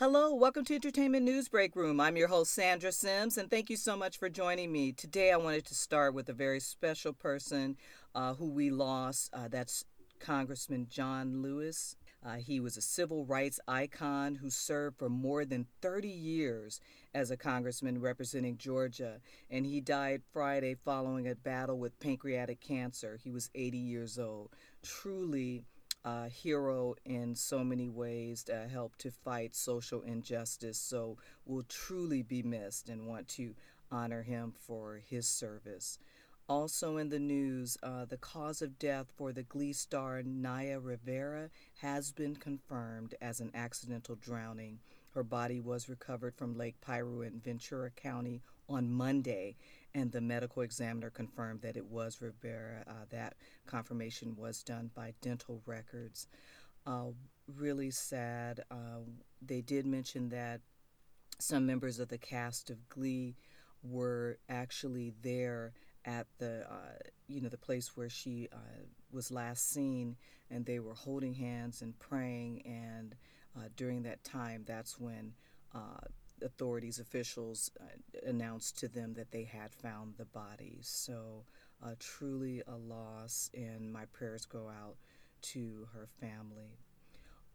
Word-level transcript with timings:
Hello, 0.00 0.32
welcome 0.32 0.64
to 0.66 0.76
Entertainment 0.76 1.24
News 1.24 1.48
Break 1.48 1.74
Room. 1.74 1.98
I'm 1.98 2.16
your 2.16 2.28
host, 2.28 2.52
Sandra 2.52 2.92
Sims, 2.92 3.36
and 3.36 3.50
thank 3.50 3.68
you 3.68 3.76
so 3.76 3.96
much 3.96 4.16
for 4.16 4.28
joining 4.28 4.70
me. 4.70 4.92
Today, 4.92 5.32
I 5.32 5.36
wanted 5.36 5.66
to 5.66 5.74
start 5.74 6.14
with 6.14 6.28
a 6.28 6.32
very 6.32 6.60
special 6.60 7.12
person 7.12 7.76
uh, 8.14 8.34
who 8.34 8.48
we 8.48 8.70
lost. 8.70 9.28
Uh, 9.32 9.48
that's 9.48 9.84
Congressman 10.20 10.86
John 10.88 11.42
Lewis. 11.42 11.96
Uh, 12.24 12.36
he 12.36 12.60
was 12.60 12.76
a 12.76 12.80
civil 12.80 13.24
rights 13.24 13.58
icon 13.66 14.36
who 14.36 14.50
served 14.50 14.98
for 14.98 15.08
more 15.08 15.44
than 15.44 15.66
30 15.82 16.06
years 16.06 16.80
as 17.12 17.32
a 17.32 17.36
congressman 17.36 18.00
representing 18.00 18.56
Georgia, 18.56 19.20
and 19.50 19.66
he 19.66 19.80
died 19.80 20.22
Friday 20.32 20.76
following 20.84 21.26
a 21.26 21.34
battle 21.34 21.76
with 21.76 21.98
pancreatic 21.98 22.60
cancer. 22.60 23.18
He 23.20 23.32
was 23.32 23.50
80 23.52 23.78
years 23.78 24.16
old. 24.16 24.50
Truly, 24.80 25.64
hero 26.26 26.94
in 27.04 27.34
so 27.34 27.64
many 27.64 27.88
ways 27.88 28.44
that 28.44 28.70
helped 28.70 28.98
to 29.00 29.10
fight 29.10 29.54
social 29.54 30.02
injustice. 30.02 30.78
So 30.78 31.16
will 31.46 31.64
truly 31.68 32.22
be 32.22 32.42
missed 32.42 32.88
and 32.88 33.06
want 33.06 33.28
to 33.28 33.54
honor 33.90 34.22
him 34.22 34.52
for 34.58 35.00
his 35.08 35.26
service. 35.26 35.98
Also 36.48 36.96
in 36.96 37.10
the 37.10 37.18
news, 37.18 37.76
uh, 37.82 38.06
the 38.06 38.16
cause 38.16 38.62
of 38.62 38.78
death 38.78 39.12
for 39.16 39.32
the 39.32 39.42
Glee 39.42 39.74
star 39.74 40.22
Naya 40.22 40.80
Rivera 40.80 41.50
has 41.82 42.10
been 42.10 42.36
confirmed 42.36 43.14
as 43.20 43.40
an 43.40 43.50
accidental 43.54 44.14
drowning. 44.14 44.78
Her 45.18 45.24
body 45.24 45.58
was 45.58 45.88
recovered 45.88 46.36
from 46.36 46.56
Lake 46.56 46.80
Piru 46.80 47.22
in 47.22 47.40
Ventura 47.40 47.90
County 47.90 48.40
on 48.68 48.88
Monday, 48.88 49.56
and 49.92 50.12
the 50.12 50.20
medical 50.20 50.62
examiner 50.62 51.10
confirmed 51.10 51.62
that 51.62 51.76
it 51.76 51.86
was 51.86 52.22
Rivera. 52.22 52.84
Uh, 52.86 53.04
that 53.10 53.34
confirmation 53.66 54.36
was 54.36 54.62
done 54.62 54.92
by 54.94 55.14
dental 55.20 55.60
records. 55.66 56.28
Uh, 56.86 57.06
really 57.52 57.90
sad. 57.90 58.62
Uh, 58.70 59.00
they 59.42 59.60
did 59.60 59.86
mention 59.86 60.28
that 60.28 60.60
some 61.40 61.66
members 61.66 61.98
of 61.98 62.06
the 62.06 62.18
cast 62.18 62.70
of 62.70 62.88
Glee 62.88 63.34
were 63.82 64.38
actually 64.48 65.14
there 65.20 65.72
at 66.04 66.28
the 66.38 66.64
uh, 66.70 66.96
you 67.26 67.40
know 67.40 67.48
the 67.48 67.58
place 67.58 67.96
where 67.96 68.08
she 68.08 68.48
uh, 68.52 68.84
was 69.10 69.32
last 69.32 69.68
seen, 69.68 70.16
and 70.48 70.64
they 70.64 70.78
were 70.78 70.94
holding 70.94 71.34
hands 71.34 71.82
and 71.82 71.98
praying. 71.98 72.62
And 72.64 73.16
uh, 73.56 73.68
during 73.76 74.02
that 74.02 74.24
time, 74.24 74.64
that's 74.66 74.98
when 74.98 75.34
authorities 76.42 76.98
officials 76.98 77.70
announced 78.26 78.78
to 78.78 78.88
them 78.88 79.14
that 79.14 79.30
they 79.30 79.44
had 79.44 79.72
found 79.72 80.14
the 80.16 80.24
body. 80.24 80.78
So 80.82 81.44
uh, 81.84 81.94
truly 81.98 82.62
a 82.66 82.76
loss, 82.76 83.50
and 83.54 83.92
my 83.92 84.04
prayers 84.06 84.44
go 84.44 84.68
out 84.68 84.96
to 85.40 85.88
her 85.92 86.08
family. 86.20 86.78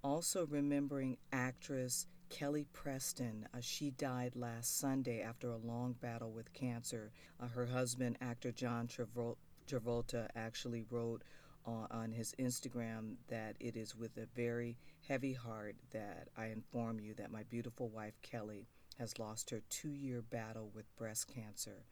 Also, 0.03 0.45
remembering 0.47 1.17
actress 1.31 2.07
Kelly 2.29 2.65
Preston. 2.73 3.47
Uh, 3.53 3.57
she 3.61 3.91
died 3.91 4.35
last 4.35 4.79
Sunday 4.79 5.21
after 5.21 5.51
a 5.51 5.57
long 5.57 5.93
battle 6.01 6.31
with 6.31 6.53
cancer. 6.53 7.11
Uh, 7.39 7.47
her 7.47 7.67
husband, 7.67 8.17
actor 8.21 8.51
John 8.51 8.87
Travol- 8.87 9.37
Travolta, 9.67 10.27
actually 10.35 10.83
wrote 10.89 11.21
uh, 11.65 11.87
on 11.91 12.11
his 12.11 12.33
Instagram 12.39 13.15
that 13.27 13.55
it 13.59 13.75
is 13.75 13.95
with 13.95 14.17
a 14.17 14.27
very 14.35 14.77
heavy 15.07 15.33
heart 15.33 15.75
that 15.91 16.27
I 16.37 16.47
inform 16.47 16.99
you 16.99 17.13
that 17.15 17.31
my 17.31 17.43
beautiful 17.43 17.89
wife 17.89 18.21
Kelly 18.21 18.67
has 18.99 19.19
lost 19.19 19.49
her 19.49 19.61
two 19.69 19.91
year 19.91 20.21
battle 20.21 20.69
with 20.73 20.95
breast 20.95 21.27
cancer. 21.33 21.85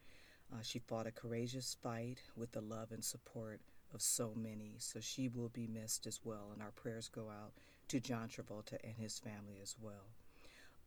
Uh, 0.52 0.62
she 0.62 0.78
fought 0.78 1.06
a 1.06 1.12
courageous 1.12 1.76
fight 1.82 2.18
with 2.36 2.52
the 2.52 2.60
love 2.60 2.92
and 2.92 3.04
support 3.04 3.60
of 3.94 4.02
so 4.02 4.32
many, 4.36 4.76
so 4.78 5.00
she 5.00 5.28
will 5.28 5.48
be 5.48 5.66
missed 5.66 6.06
as 6.06 6.20
well, 6.24 6.50
and 6.52 6.62
our 6.62 6.70
prayers 6.70 7.08
go 7.08 7.28
out 7.30 7.52
to 7.88 8.00
John 8.00 8.28
Travolta 8.28 8.76
and 8.84 8.94
his 8.96 9.18
family 9.18 9.58
as 9.62 9.76
well. 9.80 10.10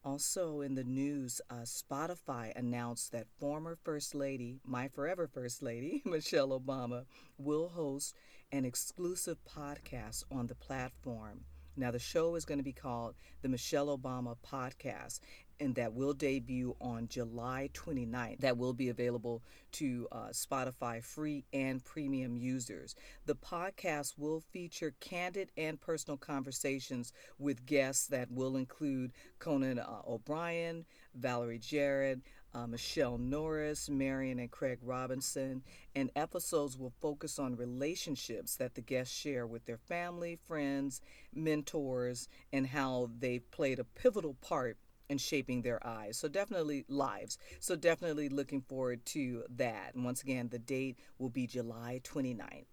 Also, 0.04 0.62
in 0.62 0.76
the 0.76 0.84
news, 0.84 1.42
uh, 1.50 1.64
Spotify 1.64 2.56
announced 2.56 3.12
that 3.12 3.26
former 3.40 3.76
First 3.84 4.14
Lady, 4.14 4.60
my 4.64 4.88
forever 4.88 5.28
First 5.28 5.64
Lady, 5.64 6.04
Michelle 6.06 6.60
Obama, 6.60 7.06
will 7.40 7.70
host 7.70 8.16
an 8.52 8.66
exclusive 8.66 9.38
podcast 9.46 10.24
on 10.32 10.48
the 10.48 10.56
platform. 10.56 11.42
Now, 11.78 11.92
the 11.92 12.00
show 12.00 12.36
is 12.36 12.46
going 12.46 12.60
to 12.60 12.64
be 12.64 12.72
called 12.72 13.16
the 13.42 13.50
Michelle 13.50 13.98
Obama 13.98 14.38
Podcast, 14.50 15.20
and 15.60 15.76
that 15.76 15.94
will 15.94 16.14
debut 16.14 16.76
on 16.80 17.10
July 17.10 17.70
29th. 17.74 18.40
That 18.40 18.58
will 18.58 18.74
be 18.74 18.88
available 18.90 19.44
to 19.74 20.08
uh, 20.12 20.28
Spotify 20.32 21.04
free 21.04 21.44
and 21.52 21.84
premium 21.84 22.38
users. 22.38 22.96
The 23.26 23.36
podcast 23.36 24.14
will 24.18 24.40
feature 24.40 24.94
candid 25.02 25.52
and 25.58 25.80
personal 25.80 26.18
conversations 26.18 27.12
with 27.38 27.66
guests 27.66 28.08
that 28.08 28.32
will 28.32 28.56
include 28.56 29.12
Conan 29.40 29.80
uh, 29.80 30.02
O'Brien, 30.08 30.86
Valerie 31.14 31.60
Jarrett, 31.60 32.22
uh, 32.56 32.66
Michele 32.66 33.18
Norris, 33.18 33.90
Marian 33.90 34.40
and 34.40 34.50
Craig 34.50 34.80
Robinson, 34.82 35.62
and 35.94 36.10
episodes 36.16 36.78
will 36.78 36.94
focus 37.02 37.38
on 37.38 37.58
relationships 37.58 38.56
that 38.56 38.76
the 38.76 38.82
guests 38.82 39.14
share 39.14 39.46
with 39.46 39.66
their 39.66 39.78
family, 39.78 40.40
friends, 40.48 41.02
mentors, 41.34 42.30
and 42.54 42.68
how 42.68 43.10
they've 43.20 43.50
played 43.52 43.78
a 43.80 43.84
pivotal 43.84 44.36
part 44.36 44.78
in 45.10 45.18
shaping 45.18 45.62
their 45.62 45.86
eyes. 45.86 46.18
So 46.18 46.28
definitely 46.28 46.86
lives. 46.88 47.38
So 47.60 47.76
definitely 47.76 48.30
looking 48.30 48.62
forward 48.62 49.06
to 49.08 49.44
that. 49.58 49.94
And 49.94 50.06
once 50.06 50.22
again, 50.22 50.48
the 50.50 50.58
date 50.58 50.98
will 51.20 51.30
be 51.30 51.46
July 51.46 52.02
29th. 52.04 52.66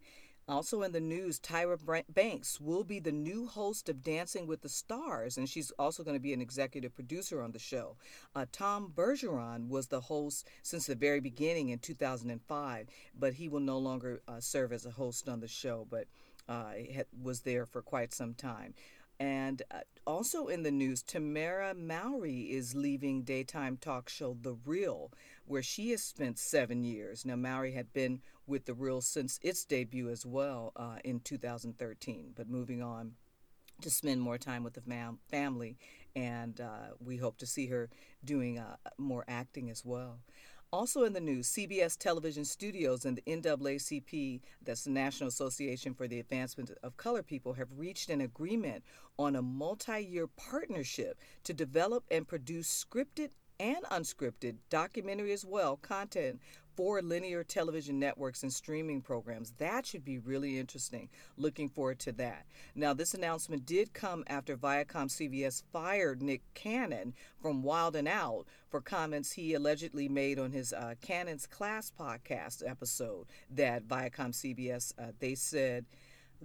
Also 0.49 0.83
in 0.83 0.93
the 0.93 1.01
news, 1.01 1.39
Tyra 1.39 1.79
Banks 2.09 2.61
will 2.61 2.83
be 2.83 2.99
the 2.99 3.13
new 3.13 3.47
host 3.47 3.89
of 3.89 4.03
Dancing 4.03 4.47
with 4.47 4.63
the 4.63 4.69
Stars, 4.69 5.39
and 5.39 5.49
she's 5.49 5.71
also 5.79 6.03
going 6.03 6.17
to 6.17 6.21
be 6.21 6.33
an 6.33 6.41
executive 6.41 6.95
producer 6.95 7.41
on 7.41 7.53
the 7.53 7.59
show. 7.59 7.97
Uh, 8.35 8.47
Tom 8.51 8.93
Bergeron 8.95 9.69
was 9.69 9.87
the 9.87 10.01
host 10.01 10.49
since 10.63 10.87
the 10.87 10.97
very 10.97 11.21
beginning 11.21 11.69
in 11.69 11.79
2005, 11.79 12.89
but 13.19 13.35
he 13.35 13.49
will 13.49 13.61
no 13.61 13.79
longer 13.79 14.21
uh, 14.27 14.41
serve 14.41 14.73
as 14.73 14.85
a 14.85 14.91
host 14.91 15.29
on 15.29 15.41
the 15.41 15.49
show, 15.49 15.87
but 15.89 16.07
uh, 16.49 16.73
was 17.23 17.41
there 17.41 17.65
for 17.65 17.81
quite 17.81 18.13
some 18.13 18.35
time. 18.35 18.75
And 19.21 19.63
uh, 19.71 19.81
also 20.05 20.49
in 20.49 20.65
the 20.65 20.73
news, 20.73 21.05
Tamera 21.05 21.77
Mowry 21.77 22.51
is 22.51 22.75
leaving 22.75 23.23
daytime 23.23 23.77
talk 23.77 24.09
show 24.09 24.37
The 24.41 24.57
Real, 24.67 25.13
where 25.47 25.63
she 25.63 25.91
has 25.91 26.03
spent 26.03 26.41
seven 26.41 26.83
years. 26.83 27.25
Now, 27.25 27.37
Mowry 27.37 27.73
had 27.73 27.93
been 27.93 28.21
with 28.47 28.65
The 28.67 28.75
Real 28.75 29.01
since 29.01 29.39
its 29.43 29.65
debut 29.65 30.09
as 30.09 30.27
well 30.27 30.73
uh, 30.77 30.97
in 31.05 31.21
2013, 31.21 32.33
but 32.35 32.49
moving 32.49 32.83
on 32.83 33.13
to 33.81 33.91
spend 33.91 34.21
more 34.21 34.39
time 34.39 34.63
with 34.63 34.75
the 34.75 34.81
fam- 34.81 35.19
family, 35.31 35.77
and 36.15 36.61
uh, 36.61 36.95
we 37.01 37.17
hope 37.17 37.39
to 37.39 37.47
see 37.47 37.67
her 37.67 37.91
doing 38.25 38.59
uh, 38.59 38.77
more 38.99 39.25
acting 39.29 39.71
as 39.71 39.85
well. 39.85 40.21
Also 40.73 41.05
in 41.05 41.13
the 41.13 41.21
news, 41.21 41.51
CBS 41.51 41.99
Television 41.99 42.47
Studios 42.47 43.05
and 43.05 43.19
the 43.19 43.23
NAACP, 43.23 44.41
that's 44.65 44.85
the 44.85 44.91
National 44.91 45.29
Association 45.29 45.93
for 45.93 46.09
the 46.09 46.19
Advancement 46.19 46.71
of 46.83 46.97
Color 46.97 47.23
People, 47.23 47.53
have 47.53 47.69
reached 47.77 48.09
an 48.09 48.23
agreement 48.23 48.83
on 49.19 49.37
a 49.37 49.43
multi 49.43 50.01
year 50.01 50.27
partnership 50.27 51.19
to 51.45 51.53
develop 51.53 52.05
and 52.11 52.27
produce 52.27 52.85
scripted 52.85 53.33
and 53.61 53.85
unscripted 53.91 54.57
documentary 54.71 55.33
as 55.33 55.45
well 55.45 55.77
content 55.77 56.41
for 56.77 57.03
linear 57.03 57.45
television 57.45 57.99
networks 57.99 58.43
and 58.43 58.53
streaming 58.53 59.01
programs. 59.01 59.53
That 59.59 59.87
should 59.87 60.05
be 60.05 60.19
really 60.19 60.59
interesting. 60.59 61.09
Looking 61.37 61.69
forward 61.69 61.99
to 62.01 62.13
that. 62.13 62.47
Now, 62.75 62.95
this 62.95 63.15
announcement 63.15 63.67
did 63.67 63.93
come 63.93 64.25
after 64.27 64.57
Viacom 64.57 65.09
CBS 65.09 65.63
fired 65.73 66.23
Nick 66.23 66.43
Cannon 66.55 67.15
from 67.41 67.63
Wild 67.63 67.97
and 67.97 68.09
Out 68.09 68.47
for 68.71 68.81
comments 68.81 69.33
he 69.33 69.55
allegedly 69.55 70.09
made 70.09 70.39
on 70.39 70.53
his 70.53 70.73
uh, 70.73 70.95
Cannon's 71.01 71.47
Class 71.47 71.93
podcast 71.99 72.69
episode 72.69 73.27
that 73.51 73.87
Viacom 73.87 74.33
CBS, 74.33 74.93
uh, 74.99 75.13
they 75.21 75.35
said, 75.35 75.85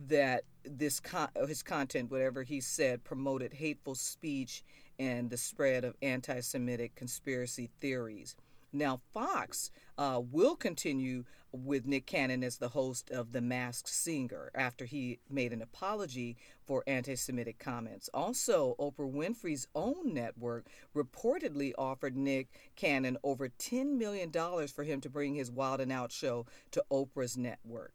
that 0.08 0.44
this 0.64 1.00
con- 1.00 1.30
his 1.48 1.64
content, 1.64 2.12
whatever 2.12 2.44
he 2.44 2.62
said, 2.62 3.04
promoted 3.04 3.54
hateful 3.54 3.96
speech 3.96 4.64
and 5.00 5.30
the 5.30 5.38
spread 5.38 5.84
of 5.84 5.96
anti-Semitic 6.01 6.96
conspiracy 6.96 7.69
theories. 7.80 8.36
Now, 8.77 9.01
Fox 9.13 9.71
uh, 9.97 10.21
will 10.31 10.56
continue 10.56 11.24
with 11.51 11.85
Nick 11.88 12.06
Cannon 12.06 12.44
as 12.44 12.57
the 12.57 12.69
host 12.69 13.09
of 13.09 13.31
The 13.31 13.41
Masked 13.41 13.89
Singer 13.89 14.51
after 14.53 14.85
he 14.85 15.19
made 15.29 15.53
an 15.53 15.62
apology 15.62 16.38
for 16.65 16.83
anti 16.85 17.15
Semitic 17.15 17.57
comments. 17.57 18.09
Also, 18.13 18.75
Oprah 18.79 19.12
Winfrey's 19.12 19.68
own 19.74 20.13
network 20.13 20.68
reportedly 20.95 21.71
offered 21.77 22.15
Nick 22.15 22.50
Cannon 22.75 23.18
over 23.24 23.50
$10 23.50 23.97
million 23.97 24.31
for 24.68 24.83
him 24.83 25.01
to 25.01 25.09
bring 25.09 25.35
his 25.35 25.50
Wild 25.50 25.81
and 25.81 25.91
Out 25.91 26.12
show 26.12 26.45
to 26.71 26.83
Oprah's 26.91 27.38
network. 27.38 27.94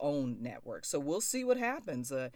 Own 0.00 0.38
network. 0.40 0.84
So 0.84 0.98
we'll 0.98 1.20
see 1.20 1.44
what 1.44 1.56
happens. 1.56 2.10
Uh, 2.10 2.30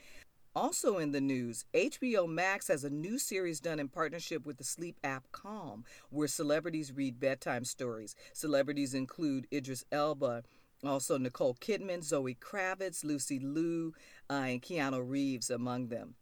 also 0.55 0.99
in 0.99 1.13
the 1.13 1.21
news, 1.21 1.65
HBO 1.75 2.29
Max 2.29 2.69
has 2.69 2.85
a 2.85 2.91
new 2.91 3.19
series 3.19 3.61
done 3.61 3.81
in 3.81 3.89
partnership 3.89 4.47
with 4.47 4.59
the 4.59 4.65
sleep 4.65 4.97
app 5.03 5.25
Calm, 5.33 5.85
where 6.11 6.29
celebrities 6.29 6.93
read 6.93 7.21
bedtime 7.21 7.65
stories. 7.65 8.15
Celebrities 8.33 8.95
include 8.95 9.47
Idris 9.53 9.85
Elba, 9.91 10.45
also 10.85 11.17
Nicole 11.19 11.55
Kidman, 11.55 12.03
Zoe 12.03 12.35
Kravitz, 12.35 13.05
Lucy 13.05 13.39
Liu, 13.39 13.95
uh, 14.29 14.35
and 14.35 14.63
Keanu 14.63 15.09
Reeves 15.09 15.51
among 15.51 15.89
them. 15.89 16.15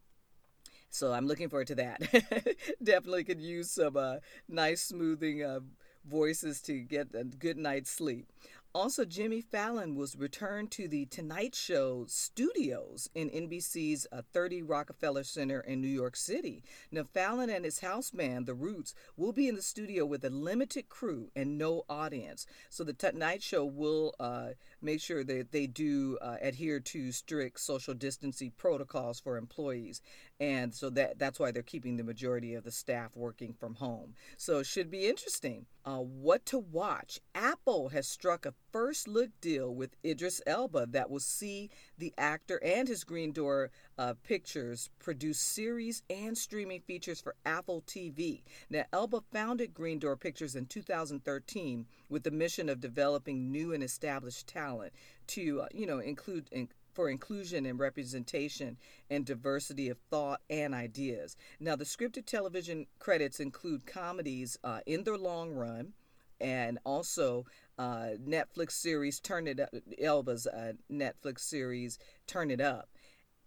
So 0.91 1.13
I'm 1.13 1.27
looking 1.27 1.49
forward 1.49 1.69
to 1.69 1.77
that. 1.77 2.01
Definitely 2.83 3.25
could 3.25 3.41
use 3.41 3.71
some 3.71 3.97
uh, 3.97 4.17
nice 4.49 4.83
smoothing 4.83 5.43
uh, 5.43 5.61
voices 6.05 6.61
to 6.63 6.81
get 6.81 7.15
a 7.15 7.25
good 7.25 7.57
night's 7.57 7.91
sleep. 7.91 8.27
Also, 8.73 9.05
Jimmy 9.05 9.41
Fallon 9.41 9.97
was 9.97 10.15
returned 10.15 10.71
to 10.71 10.87
the 10.87 11.05
Tonight 11.07 11.57
Show 11.57 12.05
studios 12.07 13.11
in 13.17 13.29
NBC's 13.29 14.07
uh, 14.13 14.23
30 14.33 14.63
Rockefeller 14.63 15.25
Center 15.25 15.59
in 15.59 15.81
New 15.81 15.89
York 15.89 16.15
City. 16.15 16.63
Now, 16.93 17.03
Fallon 17.03 17.51
and 17.51 17.65
his 17.65 17.81
house 17.81 18.13
band, 18.13 18.47
The 18.47 18.55
Roots, 18.55 18.95
will 19.17 19.33
be 19.33 19.49
in 19.49 19.57
the 19.57 19.63
studio 19.63 20.07
with 20.07 20.25
a 20.25 20.31
limited 20.31 20.89
crew 20.89 21.33
and 21.35 21.59
no 21.59 21.83
audience. 21.89 22.47
So, 22.69 22.85
the 22.85 22.93
Tonight 22.93 23.43
Show 23.43 23.65
will 23.65 24.15
uh, 24.21 24.51
make 24.81 25.01
sure 25.01 25.25
that 25.25 25.51
they 25.51 25.67
do 25.67 26.17
uh, 26.23 26.37
adhere 26.41 26.79
to 26.79 27.11
strict 27.11 27.59
social 27.59 27.95
distancing 27.95 28.53
protocols 28.57 29.19
for 29.19 29.37
employees. 29.37 30.01
And 30.41 30.75
so 30.75 30.89
that 30.91 31.19
that's 31.19 31.39
why 31.39 31.51
they're 31.51 31.63
keeping 31.63 31.99
the 31.99 32.05
majority 32.05 32.55
of 32.55 32.65
the 32.65 32.71
staff 32.71 33.15
working 33.15 33.53
from 33.53 33.75
home. 33.75 34.15
So 34.39 34.61
it 34.61 34.67
should 34.67 34.91
be 34.91 35.07
interesting. 35.07 35.67
Uh, 35.85 35.99
what 35.99 36.47
to 36.47 36.59
watch? 36.59 37.21
Apple 37.35 37.91
has 37.91 38.09
struck 38.09 38.47
a 38.47 38.55
first 38.73 39.09
look 39.09 39.31
deal 39.41 39.75
with 39.75 39.97
Idris 40.05 40.41
Elba 40.47 40.87
that 40.91 41.11
will 41.11 41.21
see 41.21 41.71
the 41.99 42.13
actor 42.17 42.61
and 42.63 42.89
his 42.89 43.05
Green 43.05 43.33
Door 43.33 43.71
uh, 43.99 44.15
Pictures 44.23 44.91
produce 44.99 45.39
series 45.39 46.03
and 46.09 46.37
streaming 46.37 46.81
features 46.81 47.21
for 47.21 47.35
Apple 47.45 47.83
TV. 47.87 48.43
Now, 48.69 48.85
Elba 48.93 49.23
founded 49.33 49.75
Green 49.75 49.99
Door 49.99 50.17
Pictures 50.17 50.57
in 50.57 50.67
2013 50.67 51.87
with 52.09 52.23
the 52.23 52.31
mission 52.31 52.69
of 52.69 52.81
developing 52.81 53.51
new 53.51 53.73
and 53.73 53.83
established 53.83 54.47
talent 54.47 54.93
to, 55.29 55.63
uh, 55.63 55.67
you 55.73 55.87
know, 55.87 55.99
include. 55.99 56.49
In, 56.53 56.69
for 56.93 57.09
inclusion 57.09 57.67
and 57.67 57.79
representation 57.79 58.77
and 59.11 59.25
diversity 59.25 59.89
of 59.89 59.99
thought 60.11 60.41
and 60.51 60.75
ideas. 60.75 61.37
Now, 61.61 61.77
the 61.77 61.85
scripted 61.85 62.27
television 62.27 62.89
credits 62.99 63.39
include 63.39 63.87
comedies 63.87 64.59
uh, 64.65 64.81
in 64.87 65.05
their 65.05 65.17
long 65.17 65.53
run 65.53 65.93
and 66.41 66.79
also 66.85 67.45
uh, 67.79 68.11
Netflix 68.23 68.73
series 68.73 69.21
Turn 69.21 69.47
It 69.47 69.61
Up, 69.61 69.71
Elba's 70.01 70.47
uh, 70.47 70.73
Netflix 70.91 71.41
series 71.41 71.99
Turn 72.27 72.51
It 72.51 72.61
Up, 72.61 72.89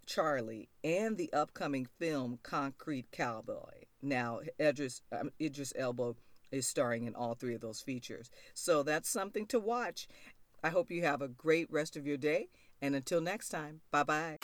Charlie, 0.06 0.70
and 0.84 1.18
the 1.18 1.32
upcoming 1.34 1.88
film 2.00 2.40
Concrete 2.44 3.12
Cowboy. 3.12 3.86
Now, 4.02 4.40
Idris, 4.60 5.02
um, 5.12 5.32
Idris 5.40 5.74
Elba 5.76 6.16
is 6.52 6.68
starring 6.68 7.06
in 7.06 7.16
all 7.16 7.34
three 7.34 7.56
of 7.56 7.62
those 7.62 7.82
features. 7.82 8.30
So 8.54 8.84
that's 8.84 9.10
something 9.10 9.46
to 9.48 9.60
watch. 9.60 10.08
I 10.64 10.70
hope 10.70 10.92
you 10.92 11.04
have 11.04 11.22
a 11.22 11.28
great 11.28 11.72
rest 11.72 11.96
of 11.96 12.06
your 12.06 12.18
day 12.18 12.50
and 12.84 12.96
until 12.96 13.22
next 13.22 13.48
time, 13.48 13.80
bye 13.92 14.04
bye. 14.04 14.38